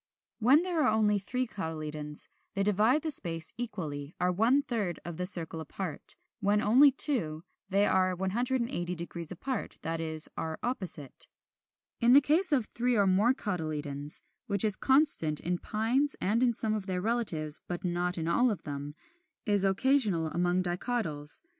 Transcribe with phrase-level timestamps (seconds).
[0.39, 5.17] When there are only three cotyledons, they divide the space equally, are one third of
[5.17, 6.15] the circle apart.
[6.39, 11.27] When only two they are 180° apart, that is, are opposite.
[11.99, 12.13] 39.
[12.13, 16.73] The case of three or more cotyledons, which is constant in Pines and in some
[16.73, 18.93] of their relatives (but not in all of them),
[19.45, 21.41] is occasional among Dicotyls.